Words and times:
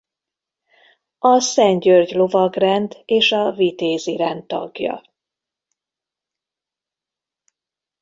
A 1.19 1.39
Szent 1.39 1.81
György 1.83 2.11
lovagrend 2.15 3.01
és 3.05 3.31
a 3.31 3.51
Vitézi 3.51 4.15
rend 4.17 4.43
tagja. 4.45 5.01